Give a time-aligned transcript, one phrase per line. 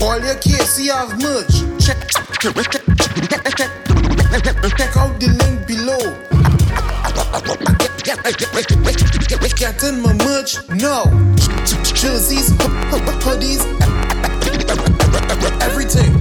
[0.00, 1.52] All your kids see have much.
[1.84, 2.54] Check, check, check,
[4.76, 5.98] check, out the link below.
[9.58, 11.04] Getting my merch now.
[11.92, 12.50] Jerseys,
[13.20, 13.62] hoodies,
[15.60, 16.14] everything.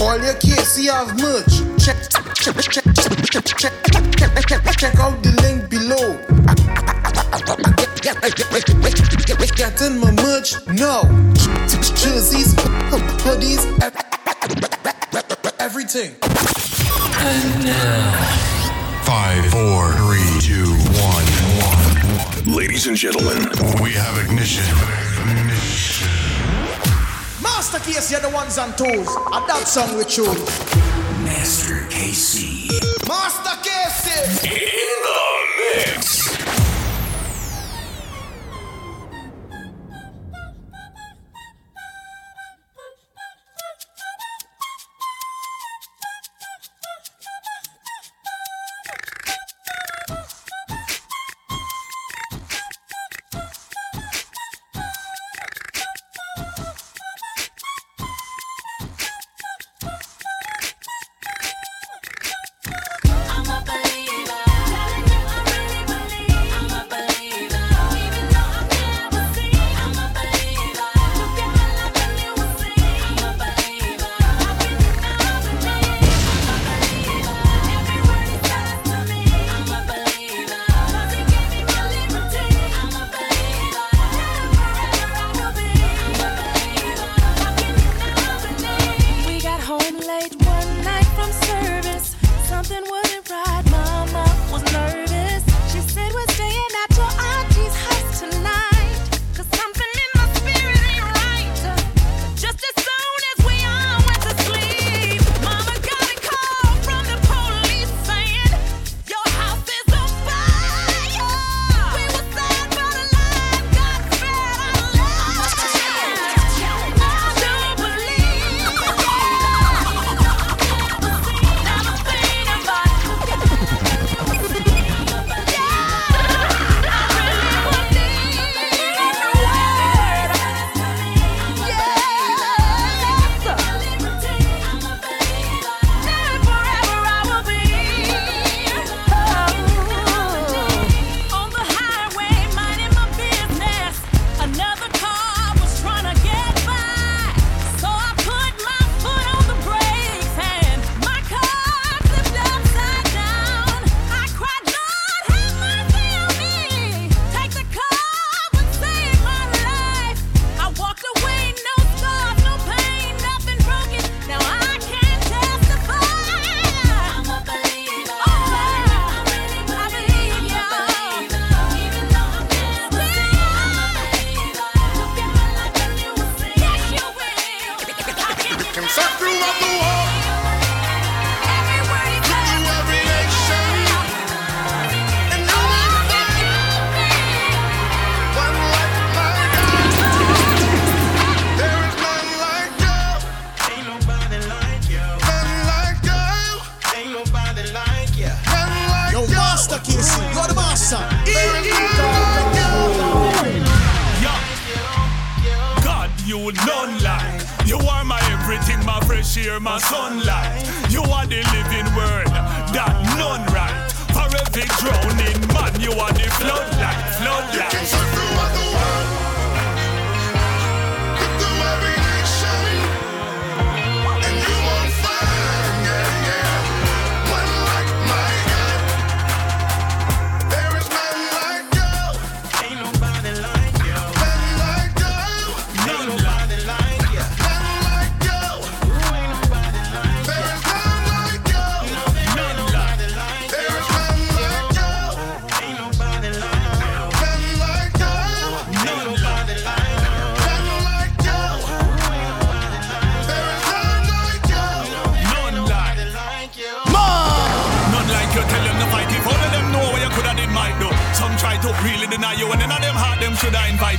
[0.00, 1.62] All your kids see have merch.
[1.82, 1.96] Check,
[2.34, 3.16] check, check, check,
[3.56, 3.72] check,
[4.46, 6.16] check, check out the link below.
[9.56, 11.02] Getting my merch now.
[11.96, 12.54] Jerseys,
[13.24, 13.64] hoodies,
[15.58, 16.14] everything.
[16.22, 19.02] And now.
[19.02, 20.70] Five, four, three, two,
[21.02, 21.24] one,
[22.44, 22.54] one.
[22.54, 23.48] Ladies and gentlemen,
[23.82, 24.62] we have ignition.
[25.30, 26.08] ignition.
[27.42, 29.08] Master KC, you're the ones on toes.
[29.08, 30.38] A that song we chose.
[31.24, 32.68] Master KC.
[33.08, 33.75] Master KC.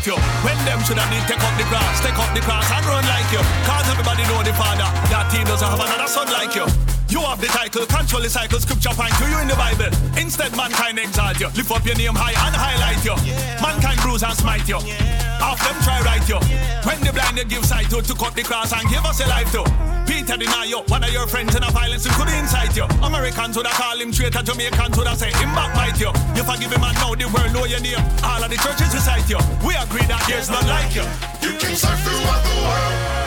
[0.08, 0.16] you.
[0.42, 3.04] When them should have need, take up the grass, take up the grass, and run
[3.06, 3.44] like you.
[3.68, 4.88] Cause everybody know the father.
[5.12, 6.87] That doesn't have another son like you.
[7.10, 9.92] You have the title, control the cycle, scripture point to you in the Bible.
[10.20, 11.48] Instead, mankind exalt you.
[11.56, 13.16] Lift up your name high and highlight you.
[13.24, 13.62] Yeah.
[13.62, 14.80] Mankind bruise and smite you.
[14.84, 15.28] Yeah.
[15.68, 16.40] Them try right you.
[16.48, 16.86] Yeah.
[16.88, 19.28] When the blind they give sight to, to cut the cross and give us a
[19.28, 19.64] life to.
[20.08, 20.80] Peter deny you.
[20.88, 22.86] One of your friends in a violence who could incite you.
[23.04, 26.12] Americans would have call him traitor, Jamaicans would have say him backbite you.
[26.36, 28.00] You forgive him and now the world know your name.
[28.24, 29.40] All of the churches recite you.
[29.66, 31.04] We agree that there's none like you.
[31.44, 33.27] You can serve throughout the world.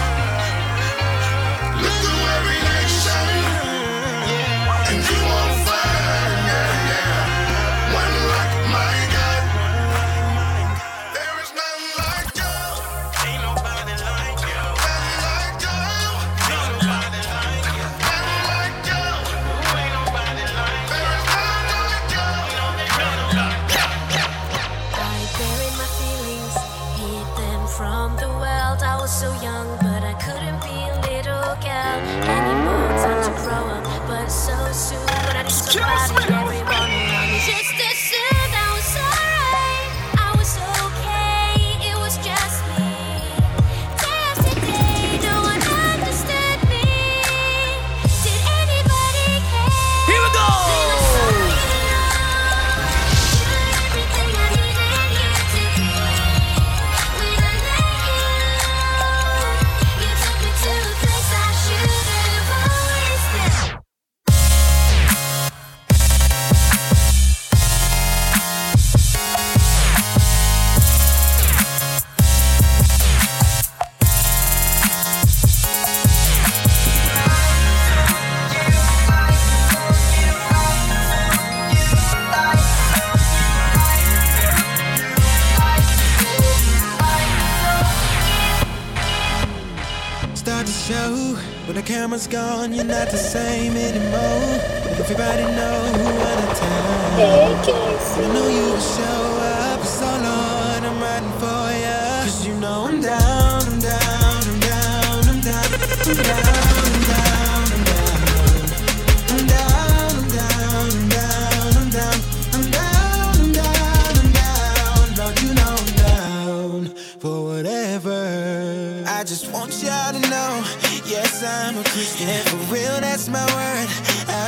[122.70, 123.88] Real, that's my word.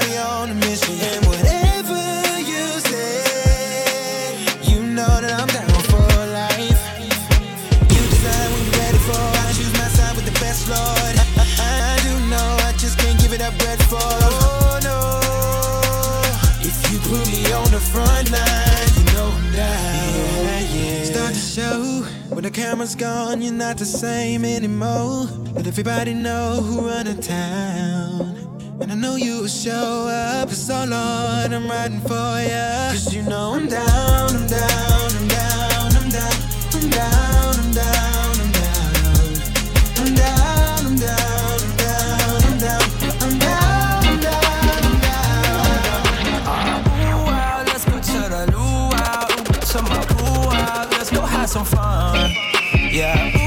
[0.06, 0.94] Be on a mission.
[1.00, 1.98] And whatever
[2.38, 6.82] you say, you know that I'm down for life.
[7.00, 9.19] You decide when you're ready for.
[9.19, 11.14] I choose my side with the best, Lord.
[11.19, 13.98] I, I, I do know I just can't give it up, bread for.
[14.00, 14.98] Oh no,
[16.60, 18.51] if you put me on the front line,
[22.52, 25.26] camera's gone, you're not the same anymore.
[25.54, 28.37] But everybody know who run the town.
[28.81, 32.90] And I know you will show up, it's all on, I'm riding for ya.
[32.93, 36.32] Cause you know I'm down, I'm down, I'm down, I'm down,
[36.75, 38.12] I'm down, I'm down.
[51.42, 52.30] Have some fun.
[52.92, 53.41] Yeah,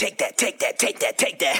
[0.00, 1.59] take that, take that, take that, take that.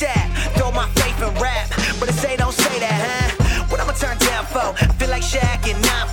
[0.00, 1.68] Throw my faith in rap,
[2.00, 3.66] but it say don't say that, huh?
[3.68, 4.72] What I'ma turn down for?
[4.80, 6.08] I feel like Shaq and Nine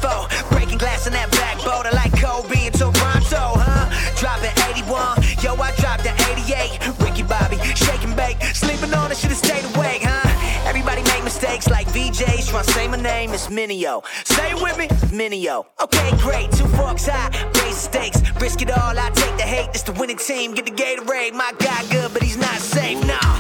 [0.52, 1.88] breaking glass in that backboard.
[1.88, 3.88] I like Kobe in Toronto, huh?
[4.20, 7.00] Dropping 81, yo, I dropped the 88.
[7.00, 10.28] Ricky Bobby, shake and bake, sleeping on it, should have stayed awake, huh?
[10.68, 14.04] Everybody make mistakes like VJs, trying to say my name is Minio.
[14.26, 15.66] Say it with me, Minio.
[15.82, 17.32] Okay, great, two forks high,
[17.64, 19.00] raise stakes, risk it all.
[19.00, 20.54] I take the hate, it's the winning team.
[20.54, 23.37] Get the Gatorade, my guy good, but he's not safe, nah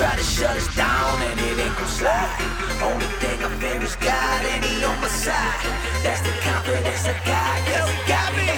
[0.00, 2.32] try to shut us down and it ain't gon' slide.
[2.80, 5.60] Only thing I fear is God and He on my side.
[6.02, 8.48] That's the confidence I got, cause He got me.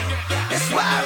[0.50, 1.01] That's why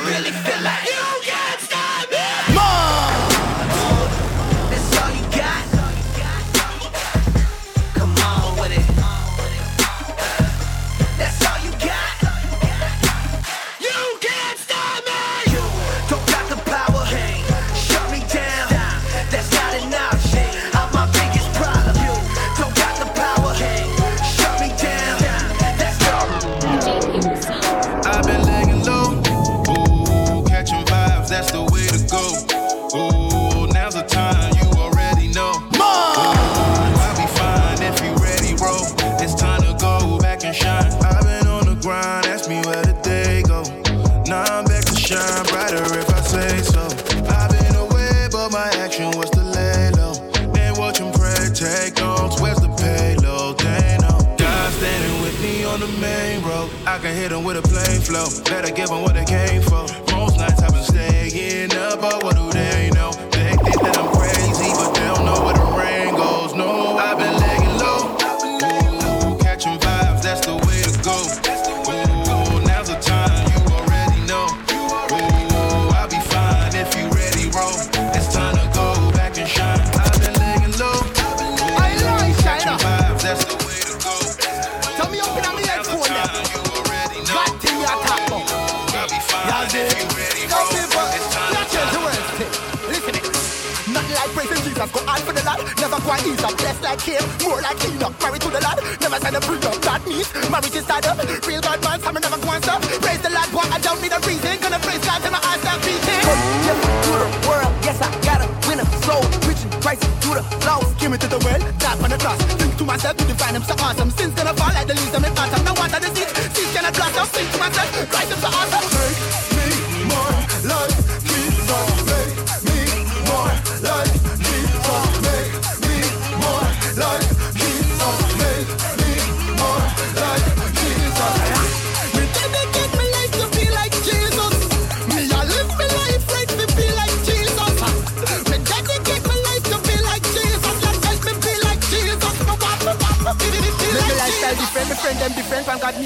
[94.77, 95.57] Jesus go hard for the lad.
[95.81, 98.13] Never quite ease up, blessed like him, more like Enoch.
[98.21, 99.81] Married to the lad, never sign a prenup.
[99.81, 101.17] That means marriage is tied up.
[101.49, 102.85] Real bad man, summer never go and stop.
[103.01, 104.53] Praise the Lord, boy, I don't need a reason.
[104.61, 106.21] Gonna praise God till my eyes start beating.
[106.69, 109.25] Give to the world, yes I gotta win a soul.
[109.49, 110.93] Preaching Christ to the lost.
[111.01, 112.41] Give me to the world, die on the cross.
[112.61, 114.13] Think to myself to define him so awesome.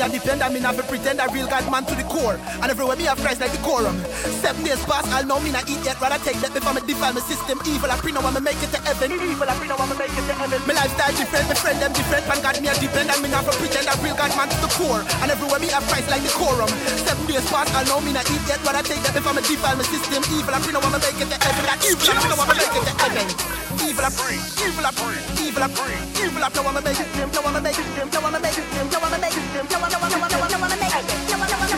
[0.01, 2.41] me a depend, I mean I be pretend I real God man to the core.
[2.65, 4.01] And everywhere me have Christ like the quorum.
[4.41, 6.01] Seven days pass, I'll know me not eat yet.
[6.01, 7.61] Rather take that before me defile my system.
[7.69, 9.13] Evil, I pray now I'ma make it to heaven.
[9.13, 10.59] Evil, I pray now I'ma make it to heaven.
[10.65, 12.25] My lifestyle different, my friend them different.
[12.33, 14.59] Man God me a depend, I mean not be pretend I real God man to
[14.65, 15.05] the core.
[15.21, 16.71] And everywhere me have Christ like the quorum.
[17.05, 18.65] Seven days pass, I'll know me not eat yet.
[18.65, 20.25] Rather take that before me defile my system.
[20.33, 21.63] Evil, I pray now I'ma make it to heaven.
[21.69, 23.60] That evil, I pray now I'ma make it to heaven.
[24.01, 27.07] Evil I bring, evil I bring, evil I bring, evil I don't wanna make it,
[27.13, 30.17] don't wanna make it, don't wanna make it, don't wanna make it, don't wanna make
[30.17, 31.69] it, wanna wanna wanna make it, evil don't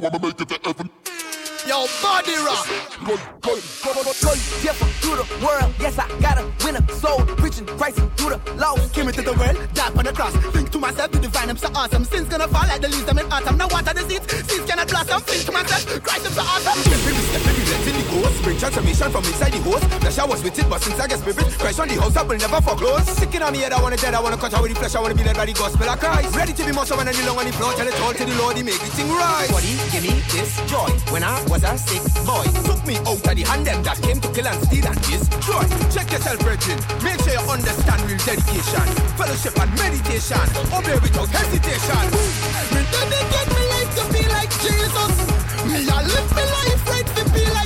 [0.00, 0.88] wanna make it to heaven.
[1.68, 2.64] Yo, body rock.
[4.14, 5.74] So you different to the world.
[5.78, 7.20] Yes, I got a winner soul.
[7.36, 8.94] Preaching Christ to the lost.
[8.94, 10.34] Came into the world, died on the cross.
[10.54, 12.04] Think to myself, the divine, I'm so awesome.
[12.04, 13.58] Sins gonna fall like the leaves, I'm in autumn.
[13.58, 15.20] Now water the seeds, seeds gonna blossom.
[15.22, 17.43] Think to myself, Christ, I'm so awesome.
[18.44, 19.88] Bring transformation from inside the host.
[20.04, 22.36] The showers with it, but since I get spirit, Christ on the house, I will
[22.36, 23.08] never foreclose.
[23.16, 25.00] Sticking on me head, I wanna dead, I wanna cut out with the flesh, I
[25.00, 26.36] wanna be led by the gospel of Christ.
[26.36, 28.24] Ready to be more so when I kneel on the floor, tell it all to
[28.24, 29.48] the Lord, he make the thing right.
[29.48, 30.92] Body give me this joy.
[31.08, 32.44] When I was a sick boy.
[32.68, 35.64] Took me out of the hand them that came to kill and steal and destroy.
[35.88, 36.76] Check yourself, virgin.
[37.00, 38.86] Make sure you understand real dedication,
[39.16, 40.44] fellowship and meditation.
[40.68, 42.04] Obey without hesitation.
[42.76, 45.12] Me dedicate my life to be like Jesus.
[45.64, 47.63] Me I live my life right to be like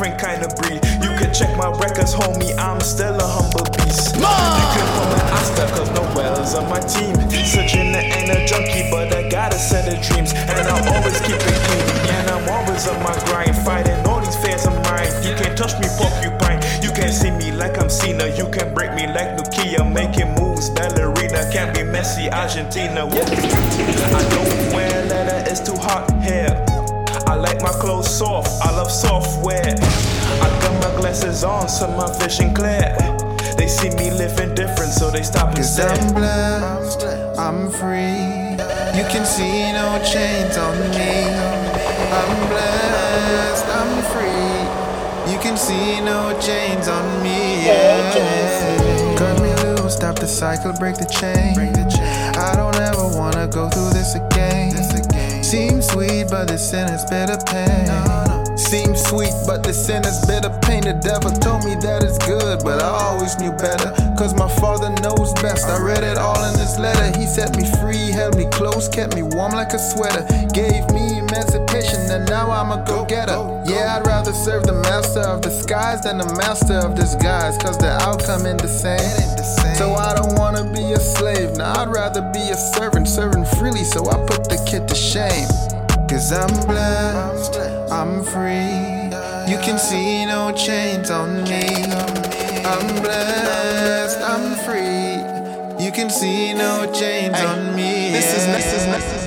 [0.00, 0.80] different kind of breed.
[1.04, 4.16] You can check my records, homie, I'm still a humble beast.
[4.16, 7.14] You can call me Asta, cause on my team.
[7.44, 10.32] Searching ain't a junkie, but I got a set of dreams.
[10.32, 11.84] And I always keep it clean.
[12.16, 15.12] And I'm always on my grind, fighting all these fears of mine.
[15.22, 16.64] You can't touch me, porcupine.
[16.80, 18.26] You can't see me like I'm Cena.
[18.28, 20.70] You can break me like Nokia, making moves.
[20.70, 23.04] Ballerina can't be messy, Argentina.
[23.04, 23.20] Woo.
[23.20, 26.69] I don't wear leather, it's too hot here.
[27.30, 29.76] I like my clothes soft, I love software.
[30.42, 32.96] I got my glasses on so my vision clear.
[33.56, 35.90] They see me living different, so they stop and stare.
[35.90, 37.04] I'm blessed,
[37.38, 38.58] I'm free.
[38.98, 41.30] You can see no chains on me.
[42.18, 45.32] I'm blessed, I'm free.
[45.32, 47.66] You can see no chains on me.
[47.66, 49.14] Yeah.
[49.16, 51.56] Cut me loose, stop the cycle, break the chain.
[52.36, 55.09] I don't ever wanna go through this again.
[55.42, 58.09] Seems sweet, but the sin is bitter pain.
[58.60, 60.84] Seems sweet, but the sin is bitter pain.
[60.84, 63.90] The devil told me that it's good, but I always knew better.
[64.14, 65.66] Cause my father knows best.
[65.66, 67.08] I read it all in this letter.
[67.18, 70.22] He set me free, held me close, kept me warm like a sweater.
[70.52, 73.40] Gave me emancipation, and now I'm a go getter.
[73.64, 77.56] Yeah, I'd rather serve the master of disguise than the master of disguise.
[77.58, 79.00] Cause the outcome ain't the same.
[79.74, 81.56] So I don't wanna be a slave.
[81.56, 83.84] Now I'd rather be a servant, serving freely.
[83.84, 85.48] So I put the kid to shame.
[86.06, 87.54] Cause I'm blessed,
[88.00, 89.12] I'm free.
[89.52, 91.66] You can see no chains on me.
[92.64, 95.84] I'm blessed, I'm free.
[95.84, 98.10] You can see no chains on me.
[98.10, 99.19] This is this is this is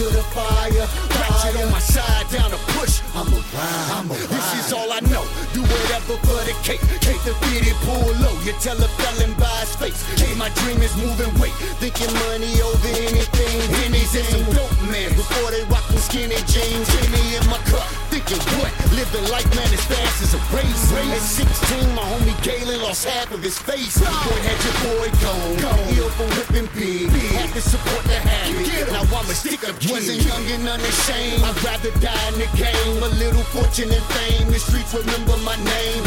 [0.00, 0.86] to the fire.
[1.12, 3.04] Ratchet on my side, down to push.
[3.14, 5.24] I'm a ride, I'm a This is all I know.
[5.52, 6.80] Do whatever for the cake.
[7.04, 8.32] Cake the fitted, pull low.
[8.40, 10.00] You tell a felon by his face.
[10.16, 11.52] Hey, my dream is moving weight.
[11.84, 13.56] Thinking money over anything.
[13.76, 16.88] Pennies and some dope man before they rock them skinny jeans.
[16.88, 18.09] Henny in my cup.
[18.20, 18.72] Thinking what?
[18.92, 20.92] Living life, man, as fast as a race.
[20.92, 23.96] At 16, my homie Galen lost half of his face.
[23.96, 25.56] Boy, had your boy gone.
[25.96, 27.08] Ill for whipping big.
[27.32, 28.92] Had to support the habit.
[28.92, 29.92] Now I'm a stick up kid.
[29.92, 31.42] Wasn't young and unashamed.
[31.44, 33.00] I'd rather die in the game.
[33.00, 34.52] A little fortune and fame.
[34.52, 36.04] The streets remember my name.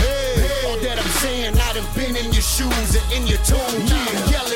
[0.69, 3.57] All that I'm saying, I done been in your shoes and in your tomb.
[3.89, 4.52] Now I'm yelling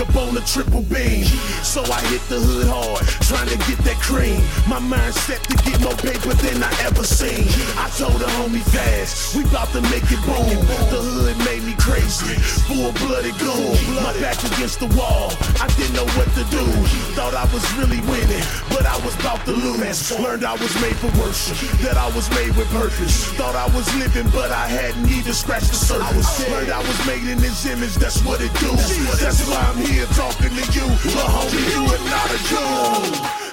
[0.00, 1.24] up on a triple beam.
[1.60, 4.40] So I hit the hood hard, trying to get that cream.
[4.64, 7.44] My mind set to get more paper than I ever seen.
[7.76, 10.56] I told a homie fast, we bout to make it boom.
[10.88, 12.32] The hood made me crazy,
[12.64, 13.76] full blooded goon.
[14.00, 16.64] My back against the wall, I didn't know what to do.
[17.12, 20.10] Thought I was really winning, but I was bout to lose.
[20.16, 23.28] Learned I was made for worship, that I was made with purpose.
[23.36, 26.28] Thought I was living, but I hadn't even scratched the surface.
[26.48, 28.72] Learned I was made in his image, that's what it do.
[29.20, 33.49] That's why I'm here here talking to you, but homie, you are not a Jew.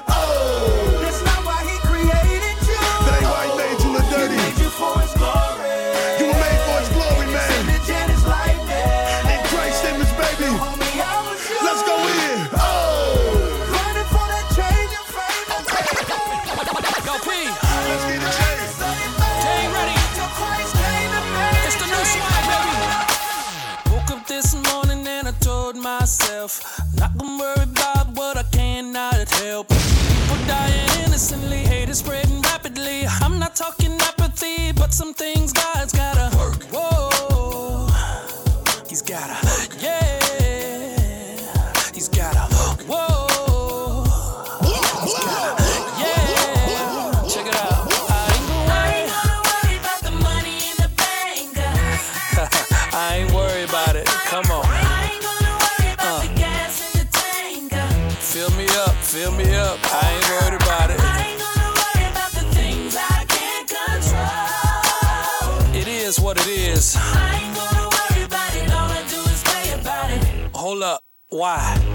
[71.48, 71.87] why?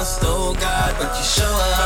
[0.00, 1.79] lost, oh God, but you show up.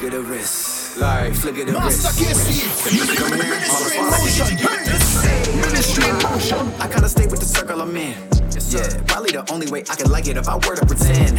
[0.00, 0.96] Flick of the wrist.
[0.98, 2.04] Like, flick of the wrist.
[2.04, 3.38] Master KC, The music come in,
[5.60, 6.58] Ministry in motion.
[6.80, 8.14] I gotta stay with the circle I'm in.
[8.70, 11.38] Yeah, probably the only way I can like it if I were to pretend.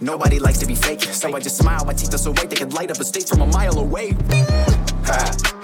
[0.00, 1.84] Nobody likes to be fake, so I just smile.
[1.84, 4.14] My teeth are so white they can light up a state from a mile away.
[5.04, 5.61] Ha.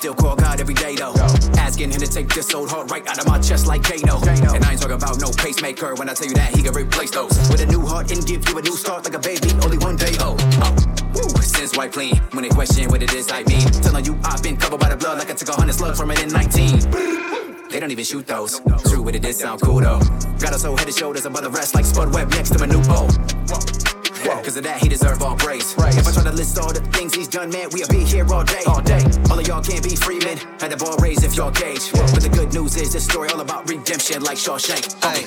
[0.00, 1.12] Still call God every day though.
[1.58, 4.16] Asking him to take this old heart right out of my chest like Kano.
[4.54, 7.10] And I ain't talking about no pacemaker when I tell you that he can replace
[7.10, 9.52] those with a new heart and give you a new start like a baby.
[9.62, 10.38] Only one day oh.
[10.64, 10.74] oh.
[11.12, 11.42] Woo.
[11.42, 14.56] Since white clean, when they question what it is I mean, telling you I've been
[14.56, 17.68] covered by the blood like I took a hundred slugs from it in 19.
[17.68, 18.58] They don't even shoot those.
[18.88, 20.00] True, but it did sound cool though.
[20.40, 22.88] Got us so head and shoulders above the rest like Spud Webb next to Manute
[22.88, 23.79] Bol.
[24.28, 25.72] Cause of that, he deserve all praise.
[25.72, 28.44] If I try to list all the things he's done, man, we'll be here all
[28.44, 28.62] day.
[28.66, 29.02] All day.
[29.30, 30.38] All of y'all can't be free men.
[30.58, 31.90] Had the ball raised if y'all cage.
[31.92, 34.84] But the good news is this story all about redemption like Shawshank.
[35.04, 35.24] Okay.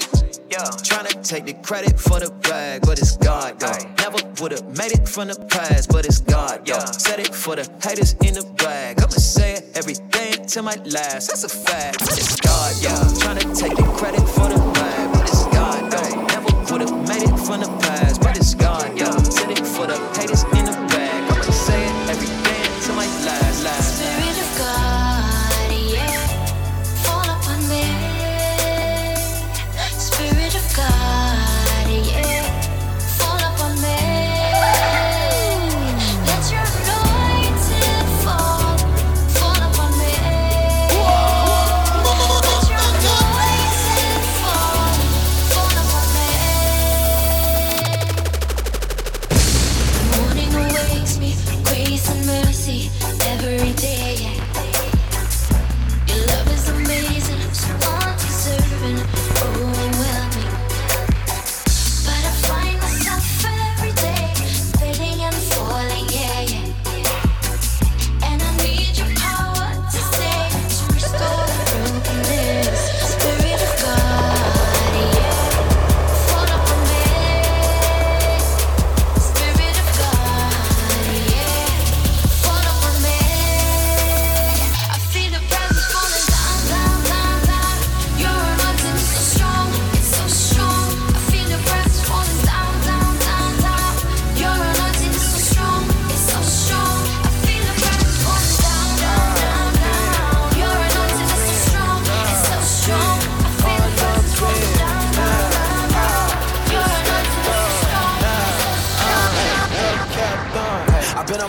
[0.50, 3.72] Yeah, tryna take the credit for the bag, but it's God, yo.
[3.98, 6.78] Never would've made it from the past, but it's God, yo.
[6.78, 9.00] Said it for the haters in the bag.
[9.00, 11.30] I'ma say it every day until my last.
[11.30, 12.53] That's a fact, but it's God,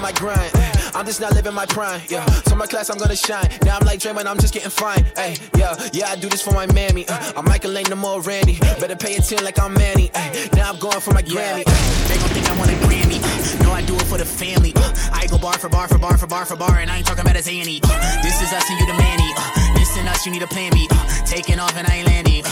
[0.05, 0.53] my grind.
[0.95, 2.03] I'm just not living my prime.
[2.11, 3.49] Yeah, so my class I'm gonna shine.
[3.65, 5.03] Now I'm like Draymond, I'm just getting fine.
[5.17, 7.09] Hey, yeah, yeah, I do this for my mammy.
[7.09, 8.59] Uh, I'm Michael Lane, no more Randy.
[8.81, 10.11] Better pay attention like I'm Manny.
[10.15, 11.65] Ay, now I'm going for my Grammy.
[11.65, 13.19] They gon' think I want a Grammy.
[13.25, 14.73] Uh, no, I do it for the family.
[14.77, 17.07] Uh, I go bar for bar for bar for bar for bar, and I ain't
[17.07, 17.81] talking about a Zanny.
[17.83, 19.33] Uh, this is us and you the manny.
[19.75, 20.87] This and us, you need a plan B.
[21.25, 22.45] Taking off and I ain't landing.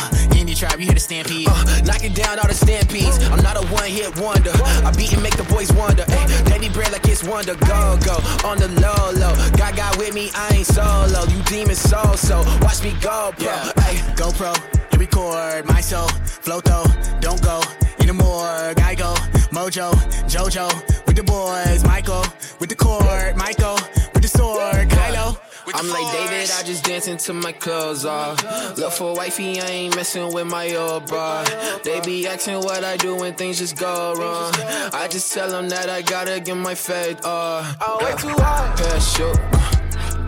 [0.43, 1.47] Uh, in tribe, you hear the stampede.
[1.49, 3.19] Uh, knocking down all the stampedes.
[3.31, 4.51] I'm not a one hit wonder.
[4.55, 6.05] I beat and make the boys wonder.
[6.09, 7.55] Ay, Danny bread like it's wonder.
[7.55, 9.35] Go, go, on the low, low.
[9.57, 11.25] God got with me, I ain't solo.
[11.27, 12.39] You demon so, so.
[12.61, 13.47] Watch me go, bro.
[13.47, 13.73] Yeah.
[13.79, 14.55] Ay, GoPro,
[14.91, 16.87] hit record, my soul, flow though,
[17.21, 17.63] don't go
[18.01, 18.75] anymore.
[18.75, 19.15] Guy go,
[19.51, 19.93] Mojo,
[20.27, 20.67] Jojo,
[21.07, 22.25] with the boys, Michael,
[22.59, 23.79] with the cord, Michael,
[24.15, 25.52] with the sword, Kylo.
[25.67, 26.13] With I'm like.
[26.13, 28.43] David, I just dance until my clothes off.
[28.77, 31.45] Look for wifey, I ain't messing with my old bra.
[31.85, 34.53] They be asking what I do when things just go wrong.
[34.93, 37.77] I just tell them that I gotta get my faith off.
[37.81, 38.77] Oh, way too hard.
[38.77, 39.37] Pass shoot,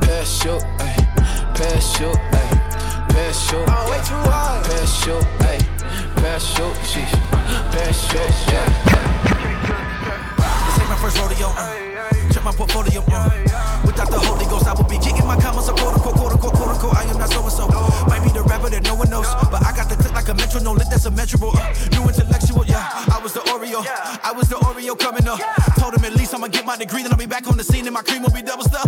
[0.01, 1.05] pass shoot, ayy.
[1.55, 2.59] Pass shoot, ayy.
[3.11, 4.65] Pass shoot, oh, way too hard.
[4.65, 5.61] Pass shoot, ayy.
[6.17, 7.15] Pass shoot, sheesh.
[7.73, 8.67] Pass shoot, yeah.
[10.67, 11.49] This ain't my first rodeo.
[11.49, 12.33] Uh.
[12.33, 13.05] Check my portfolio.
[13.07, 13.31] Uh.
[13.85, 15.14] Without the Holy Ghost, I would be kicking
[24.95, 25.41] was the Oreo coming up.
[25.79, 27.87] Told him at least I'ma get my degree, then I'll be back on the scene
[27.87, 28.87] and my cream will be double stuff.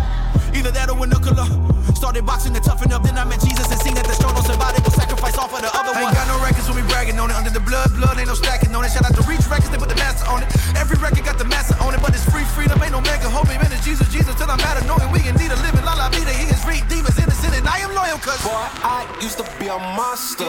[0.54, 1.46] Either that or a nuclear.
[1.94, 3.02] started boxing to toughen up.
[3.02, 4.76] Then I met Jesus and seen that the strong don't survive.
[4.76, 6.12] They will sacrifice all for the other one.
[6.12, 7.36] ain't got no records when we bragging on it.
[7.36, 8.90] Under the blood, blood ain't no stacking on it.
[8.92, 10.48] Shout out to Reach Records, they put the master on it.
[10.76, 12.80] Every record got the master on it, but it's free freedom.
[12.82, 13.48] Ain't no mega hope.
[13.48, 15.84] Man, it's Jesus, Jesus till I'm out of knowing we can need a living.
[15.84, 19.04] La la vida, he is read demons innocent, and I am loyal, cause Boy, I
[19.20, 20.48] used to be a monster.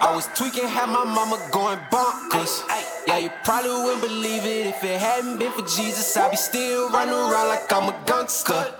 [0.00, 2.62] I was tweaking, had my mama going bonkers.
[3.06, 6.16] Yeah, you probably wouldn't believe it if it hadn't been for Jesus.
[6.16, 8.74] I'd be still running around like I'm a gangster.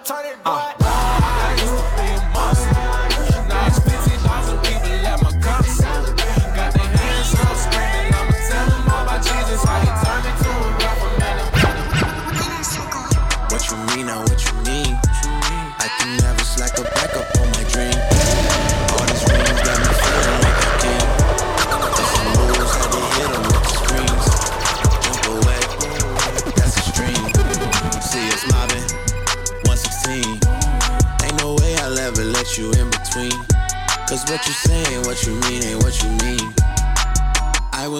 [0.45, 2.12] Uh.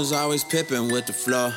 [0.03, 1.53] Was always Pippen with the flow.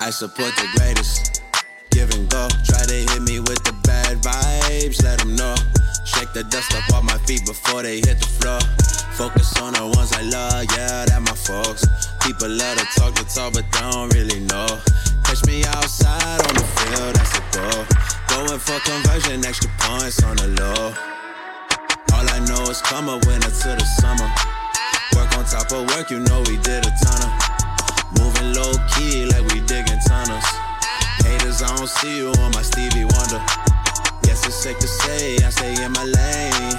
[0.00, 1.42] I support the greatest.
[1.90, 2.46] Give and go.
[2.62, 5.56] Try to hit me with the bad vibes, let them know.
[6.06, 8.62] Shake the dust up off my feet before they hit the floor.
[9.18, 11.82] Focus on the ones I love, yeah, that my folks.
[12.22, 14.78] People love to talk the talk, but don't really know.
[15.26, 17.82] Catch me outside on the field, that's the goal.
[18.30, 20.94] Going for conversion, extra points on the low.
[22.14, 24.30] All I know is come up winter to the summer.
[25.18, 27.67] Work on top of work, you know we did a ton of.
[28.16, 30.44] Moving low key like we digging tunnels.
[31.24, 33.44] Haters, I don't see you on my Stevie Wonder.
[34.24, 36.74] Yes, it's safe to say I stay in my lane.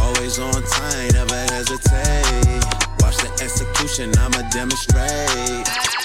[0.00, 2.64] Always on time, never hesitate.
[3.00, 5.95] Watch the execution, I'ma demonstrate.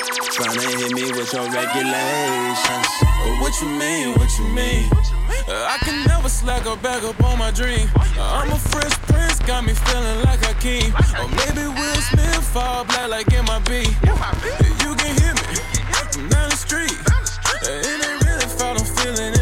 [0.42, 2.88] Tryna hit me with your regulations.
[3.38, 4.18] What you mean?
[4.18, 4.90] What you mean?
[5.48, 7.88] Uh, I can never slack or back up on my dream.
[7.96, 10.92] Uh, I'm a fresh prince, got me feeling like a king.
[11.22, 13.86] Or maybe Will Smith fall black like MIB.
[14.82, 16.98] You can hear me down the street.
[17.06, 19.41] Uh, it ain't really felt I'm feeling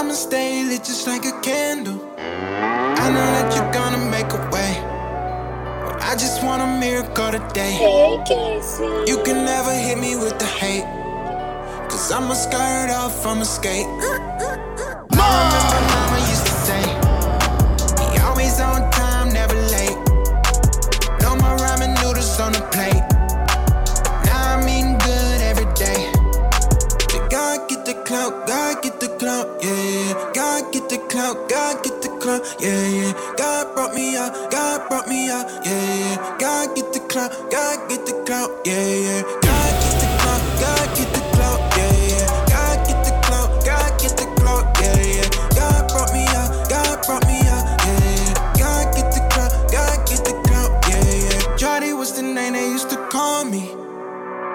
[0.00, 2.00] I'ma stay lit just like a candle.
[2.16, 4.72] I know that you're gonna make a way.
[5.84, 7.74] But I just want a miracle today.
[9.06, 10.88] You can never hit me with the hate.
[11.90, 13.84] Cause I'ma skirt off, I'ma skate.
[15.12, 15.89] I
[31.10, 33.34] clout, God get the clout, yeah, yeah.
[33.36, 36.38] God brought me out, God brought me out, yeah, yeah.
[36.38, 39.22] God get the clout, God get the clout, yeah, yeah.
[39.42, 42.26] God get the clout, God get the clout, yeah, yeah.
[42.46, 45.28] God get the clout, God get the clout, yeah, yeah.
[45.58, 48.34] God brought me out, God brought me out, yeah, yeah.
[48.62, 51.56] God get the clout, God get the clout, yeah, yeah.
[51.56, 53.66] Jody was the name they used to call me.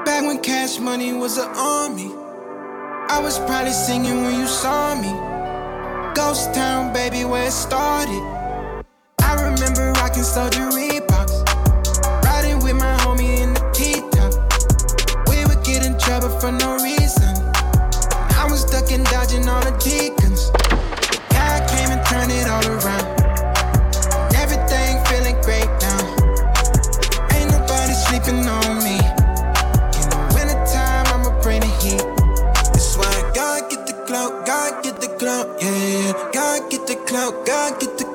[0.05, 2.11] Back when cash money was an army.
[3.09, 5.34] I was probably singing when you saw me.
[6.15, 8.23] Ghost Town, baby, where it started.
[9.19, 11.43] I remember rocking Soldier Reeboks.
[12.23, 14.31] Riding with my homie in the T-top.
[15.27, 17.35] We would get in trouble for no reason.
[18.39, 20.24] I was ducking, dodging all the deacons.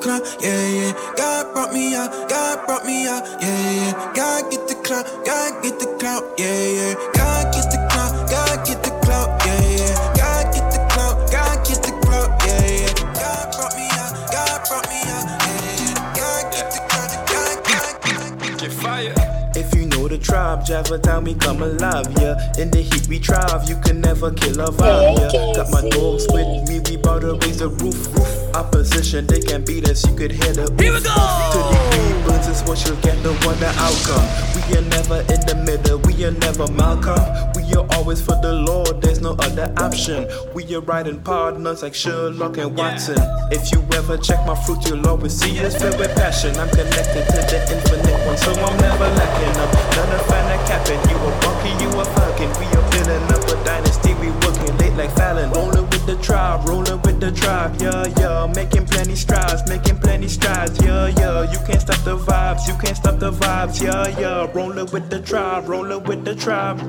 [0.01, 1.15] God get the clout, yeah, yeah.
[1.17, 4.13] God brought me out, God brought me out, yeah, yeah.
[4.15, 6.95] God get the clout, God get the clout, yeah, yeah.
[7.15, 10.17] God get the clout, God get the clout, yeah, yeah.
[10.17, 12.95] God get the clout, God get the clout, yeah, yeah.
[13.13, 16.17] God brought me out, God brought me out, yeah, yeah.
[16.17, 19.15] God get the clout, God, God, Get fire.
[19.55, 22.37] If you know the tribe, Java time we come alive, yeah.
[22.59, 25.55] In the heat we thrive, you can never kill a vibe, yeah.
[25.55, 28.40] Got my dogs with me, we bout to raise the roof, roof.
[28.55, 31.15] Opposition, they can beat us, you could hear the Here we go!
[31.15, 34.27] To the burns is what you'll get, the one the outcome.
[34.55, 37.21] We are never in the middle, we are never Malcolm.
[37.55, 40.29] We are always for the Lord, there's no other option.
[40.53, 43.19] We are riding partners like Sherlock and Watson.
[43.51, 46.57] If you ever check my fruit, you'll always see us filled with passion.
[46.57, 49.71] I'm connected to the infinite one, so I'm never lacking up.
[49.95, 51.01] None of fan that capping.
[51.09, 52.51] You a monkey, you a falcon.
[52.59, 55.80] We are building up a dynasty, we working late like Fallon.
[56.01, 58.51] With the tribe, rolling with the tribe, yeah, yeah.
[58.55, 61.53] Making plenty strides, making plenty strides, yeah, yeah.
[61.53, 64.51] You can't stop the vibes, you can't stop the vibes, yeah, yeah.
[64.55, 66.81] Rolling with the tribe, rolling with the tribe.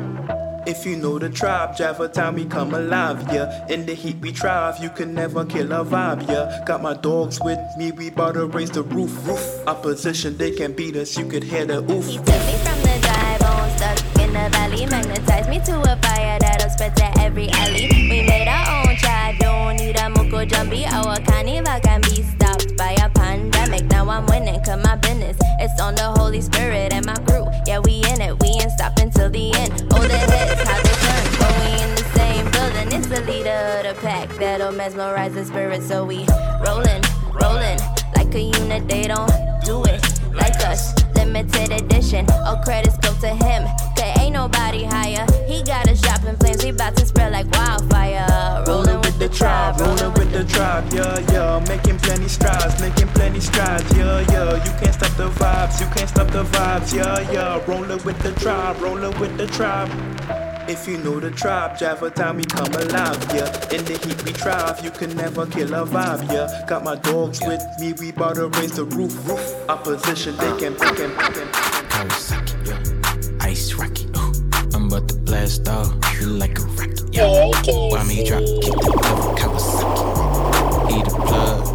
[0.66, 3.68] If you know the tribe, Java time we come alive, yeah.
[3.68, 6.64] In the heat we thrive, you can never kill a vibe, yeah.
[6.66, 9.68] Got my dogs with me, we bout to raise the roof, roof.
[9.68, 12.05] Opposition, they can beat us, you could hear the oof.
[12.05, 15.97] He took me from the dry bone stuck in the valley, magnetized me to a
[15.97, 16.39] fire
[16.82, 17.88] spread to every alley.
[17.91, 20.86] We made our own tribe, don't need a moko jumbie.
[20.91, 23.86] Our carnival can be stopped by a pandemic.
[23.86, 27.45] Now I'm winning, cause my business it's on the Holy Spirit and my crew.
[27.67, 29.71] Yeah, we in it, we ain't stopping till the end.
[29.91, 32.88] Hold the heads, how they turn, but we in the same building.
[32.97, 35.84] It's the leader of the pack that'll mesmerize the spirit.
[35.84, 36.25] So we
[36.65, 37.03] rollin',
[37.39, 37.77] rollin'
[38.15, 38.88] like a unit.
[38.88, 39.32] They don't
[39.63, 40.01] do it
[40.34, 41.00] like us.
[41.22, 43.63] Limited edition, all credits go to him.
[43.95, 45.24] Cause ain't nobody higher.
[45.47, 48.63] He got us dropping flames, we bout to spread like wildfire.
[48.67, 51.63] Rolling with the tribe, rolling with the tribe, yeah, yeah.
[51.69, 54.65] Making plenty strides, making plenty strides, yeah, yeah.
[54.65, 57.63] You can't stop the vibes, you can't stop the vibes, yeah, yeah.
[57.67, 60.40] Rolling with the tribe, rolling with the tribe.
[60.72, 63.76] If you know the tribe, Java time we come alive, yeah.
[63.76, 66.65] In the heat we thrive, you can never kill a vibe, yeah.
[66.65, 69.43] Got my dogs with me, we bout to raise the roof, roof.
[69.67, 71.47] Opposition, they can, they can, they can.
[71.91, 73.45] Kawasaki, yeah.
[73.45, 74.32] Ice rocket, ooh.
[74.74, 77.51] I'm about to blast off, you like a rocket, yeah.
[77.67, 80.97] Why me drop, kick the devil, Kawasaki.
[80.97, 81.67] Eat a plug,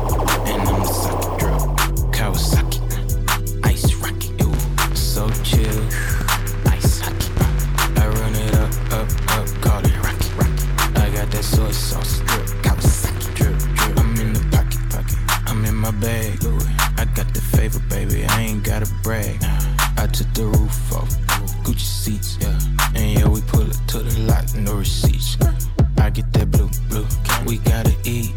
[16.01, 16.39] bag,
[16.99, 18.25] I got the favor, baby.
[18.25, 19.37] I ain't gotta brag.
[19.99, 21.11] I took the roof off,
[21.65, 22.59] Gucci seats, yeah.
[22.95, 25.37] And yeah, we pull it to the lot, no receipts.
[25.99, 27.07] I get that blue, blue.
[27.47, 28.33] We gotta eat,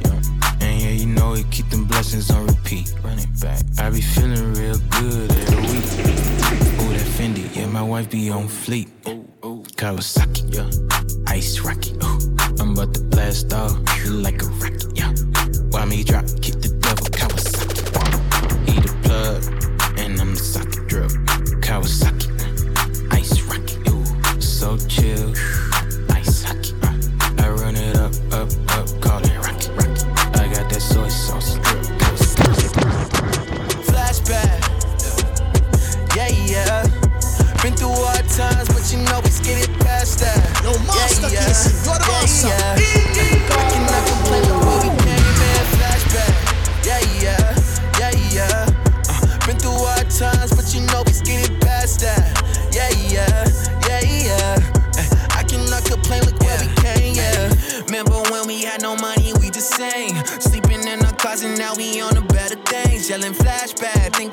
[0.62, 2.93] and yeah, you know it keep them blessings on repeat.
[3.03, 3.62] Running back.
[3.78, 5.88] I be feeling real good every week.
[6.82, 8.89] Ooh, that Fendi, yeah, my wife be on fleet.
[9.03, 10.70] Kawasaki, yeah.
[11.28, 12.36] Ice rocket, ooh.
[12.60, 15.14] I'm about to blast off, like a rocket, yeah.
[15.72, 16.78] Why me drop, kick the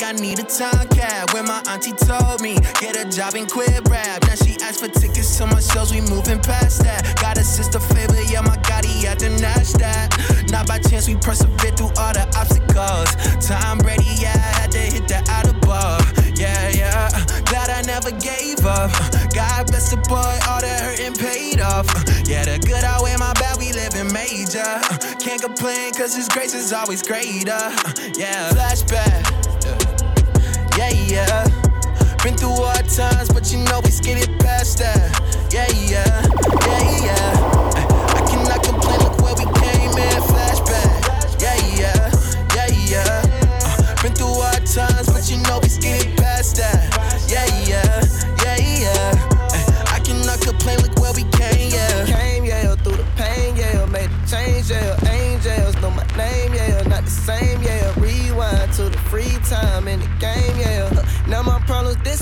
[0.06, 1.34] I need a time cap.
[1.34, 4.22] When my auntie told me, get a job and quit rap.
[4.22, 7.18] Now she asked for tickets to my shows, we moving past that.
[7.20, 10.14] Got a sister favor, yeah, my Gotti had to match that.
[10.48, 13.10] Not by chance, we persevere through all the obstacles.
[13.44, 15.98] Time ready, yeah, I had to hit the outer bar.
[16.38, 17.10] Yeah, yeah,
[17.50, 18.92] glad I never gave up.
[19.34, 21.90] God bless the boy, all the hurting paid off.
[22.28, 24.78] Yeah, the good outweigh my bad, we living major.
[25.18, 27.58] Can't complain, cause his grace is always greater.
[28.14, 29.46] Yeah, flashback.
[29.66, 29.85] Yeah,
[30.76, 30.92] yeah.
[31.08, 31.44] Yeah.
[32.22, 35.14] Been through hard times, but you know we it past that.
[35.52, 36.15] Yeah, yeah,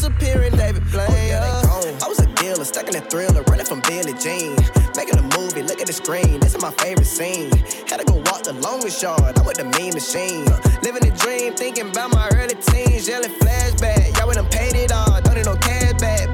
[0.05, 1.09] disappearing, David Blaine.
[1.09, 1.99] Oh, yeah.
[2.03, 4.57] I was a dealer, stuck in a thriller, running from Billie Jean.
[4.97, 7.51] Making a movie, look at the screen, this is my favorite scene.
[7.89, 10.45] Had to go walk the longest yard, I'm with the mean machine.
[10.83, 14.17] Living a dream, thinking about my early teens, yelling flashback.
[14.19, 16.34] Y'all we done paid it all, don't need no cash back.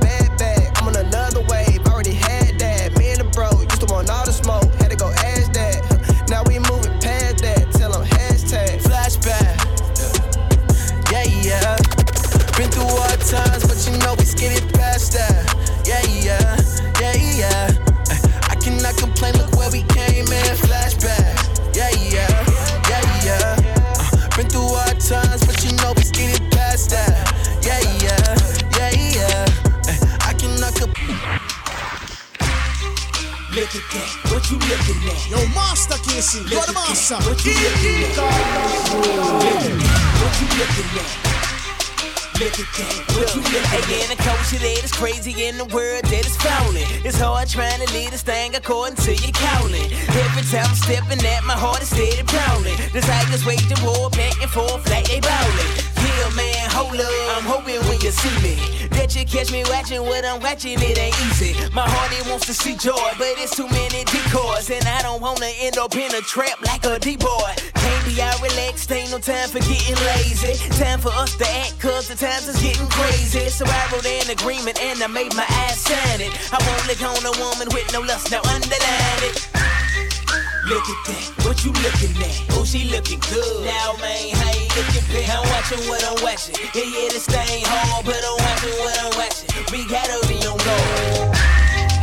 [36.20, 37.16] Massive, you're the master.
[37.24, 38.12] What you looking at?
[40.20, 41.08] What you looking at?
[42.36, 42.92] Look at that.
[43.16, 43.88] What you looking at?
[43.88, 46.84] Again, the culture that is crazy in the world that is fouling.
[47.08, 49.80] It's hard trying to lead this thing according to your calendar.
[50.12, 52.76] Every time I'm stepping at my heart is steady pounding.
[52.92, 55.89] The tigers wage the war back and forth like they bowling.
[56.02, 57.36] Yeah, man, hold up.
[57.36, 60.78] I'm hoping when you see me that you catch me watching what I'm watching.
[60.80, 61.54] It ain't easy.
[61.72, 65.20] My heart it wants to see joy, but it's too many decoys, and I don't
[65.20, 67.52] wanna end up in a trap like a D-boy.
[67.74, 70.54] Can't be out relaxed, ain't no time for getting lazy.
[70.78, 73.48] Time for us to act, cause the times is getting crazy.
[73.48, 76.32] So I wrote an agreement and I made my ass sign it.
[76.52, 79.69] I won't lick on a woman with no lust, now underline it.
[80.70, 82.46] Look at that, what you looking at?
[82.54, 83.66] Oh, she looking good.
[83.66, 85.26] Now, man, how you looking, bitch?
[85.26, 86.54] I'm watching what I'm watching.
[86.70, 89.50] Yeah, yeah, this thing hard, but I'm watching what I'm watching.
[89.74, 90.78] We gotta be on go.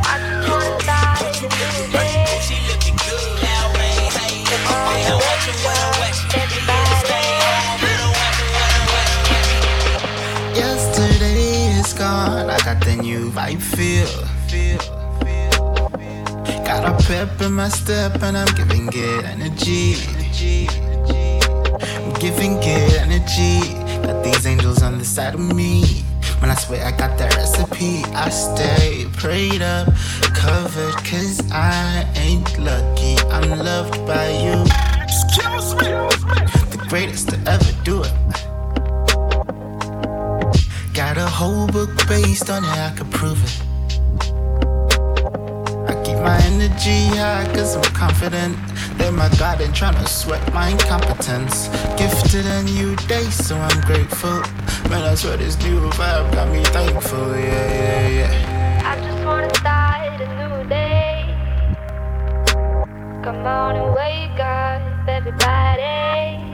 [0.04, 1.16] I just wanna die.
[1.16, 3.40] Oh, she looking good.
[3.40, 5.16] Now, man, how you looking, bitch?
[5.16, 6.28] I'm watching what I'm watching.
[6.36, 10.60] Yeah, yeah, this thing hard, but I'm watching what I'm watching.
[10.60, 12.52] Yesterday is gone.
[12.52, 14.12] I got the new vibe feel.
[16.68, 19.96] Got a pep in my step and I'm giving it energy.
[21.80, 23.62] I'm giving it energy.
[24.06, 26.04] Got these angels on the side of me.
[26.40, 29.88] When I swear I got that recipe, I stay prayed up,
[30.36, 33.16] covered, cause I ain't lucky.
[33.32, 34.66] I'm loved by you.
[35.04, 35.88] Excuse me.
[36.76, 38.12] The greatest to ever do it.
[40.94, 43.77] Got a whole book based on it, I could prove it.
[46.28, 48.58] My energy high cause I'm confident
[48.98, 51.70] that my God ain't tryna sweat my incompetence.
[51.96, 54.42] Gifted a new day, so I'm grateful.
[54.90, 58.92] Man, I swear this new vibe got me thankful, yeah, yeah, yeah.
[58.92, 61.34] I just wanna start a new day.
[63.24, 66.47] Come on and wake up, everybody.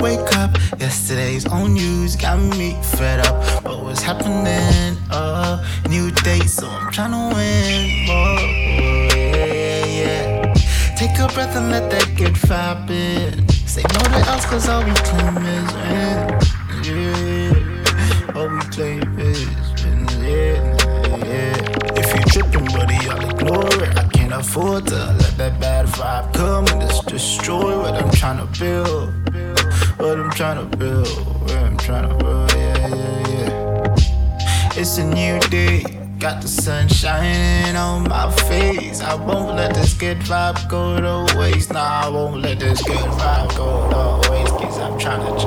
[0.00, 0.56] Wake up.
[0.78, 3.64] Yesterday's old news got me fed up.
[3.64, 4.96] What was happening?
[5.10, 8.40] Uh, new day, so I'm tryna win more.
[9.14, 10.54] Yeah, yeah.
[10.96, 13.48] Take a breath and let that good vibe in.
[13.66, 16.20] Say no to else, cause all we claim is win.
[16.86, 19.46] Yeah, all we claim is
[19.82, 20.08] win.
[20.24, 20.60] Yeah,
[21.26, 22.00] yeah.
[22.00, 23.98] If you tripping, buddy, I'll ignore it.
[23.98, 28.38] I can't afford to let that bad vibe come and just destroy what I'm trying
[28.38, 29.29] to build.
[30.00, 31.06] What I'm trying to build.
[31.42, 32.50] What I'm trying to build.
[32.52, 34.74] Yeah, yeah, yeah.
[34.74, 35.84] It's a new day.
[36.18, 39.02] Got the sun shining on my face.
[39.02, 41.74] I won't let this good vibe go to waste.
[41.74, 44.52] Nah, I won't let this good vibe go to waste.
[44.52, 45.38] Cause I'm trying to